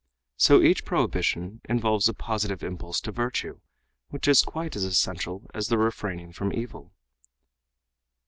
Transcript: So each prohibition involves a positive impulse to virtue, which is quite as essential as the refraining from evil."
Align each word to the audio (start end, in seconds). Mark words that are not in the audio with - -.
So 0.35 0.63
each 0.63 0.83
prohibition 0.83 1.61
involves 1.65 2.09
a 2.09 2.15
positive 2.15 2.63
impulse 2.63 2.99
to 3.01 3.11
virtue, 3.11 3.59
which 4.09 4.27
is 4.27 4.41
quite 4.41 4.75
as 4.75 4.83
essential 4.83 5.45
as 5.53 5.67
the 5.67 5.77
refraining 5.77 6.31
from 6.33 6.51
evil." 6.53 6.91